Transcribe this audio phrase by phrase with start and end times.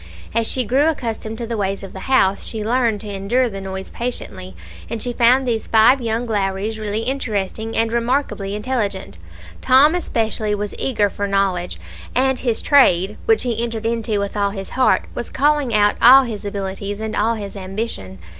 [0.33, 3.61] As she grew accustomed to the ways of the house, she learned to endure the
[3.61, 4.55] noise patiently,
[4.89, 9.19] and she found these five young Lowries really interesting and remarkably intelligent.
[9.61, 11.79] Tom especially was eager for knowledge,
[12.15, 16.23] and his trade, which he entered into with all his heart, was calling out all
[16.23, 18.17] his abilities and all his ambition.